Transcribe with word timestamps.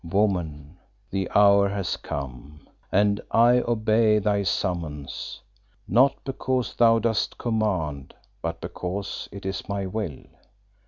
"Woman, 0.03 0.79
the 1.11 1.29
hour 1.35 1.69
has 1.69 1.95
come, 1.95 2.67
and 2.91 3.21
I 3.29 3.59
obey 3.67 4.17
thy 4.17 4.41
summons 4.41 5.43
not 5.87 6.15
because 6.23 6.73
thou 6.75 6.97
dost 6.97 7.37
command 7.37 8.15
but 8.41 8.61
because 8.61 9.29
it 9.31 9.45
is 9.45 9.69
my 9.69 9.85
will. 9.85 10.23